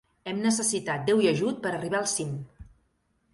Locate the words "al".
2.01-2.09